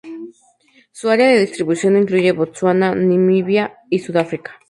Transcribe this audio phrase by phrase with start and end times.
[0.91, 4.55] Su área de distribución incluye Botsuana, Namibia y Sudáfrica.